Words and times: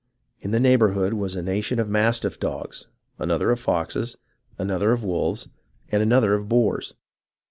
In 0.39 0.49
the 0.49 0.59
heighbourhood 0.59 1.13
was 1.13 1.35
a 1.35 1.43
nation 1.43 1.79
of 1.79 1.87
mastiff 1.87 2.39
dogs, 2.39 2.87
another 3.19 3.51
of 3.51 3.59
foxes, 3.59 4.15
another 4.57 4.93
of 4.93 5.03
wolves, 5.03 5.47
and 5.91 6.01
another 6.01 6.33
of 6.33 6.49
boars. 6.49 6.95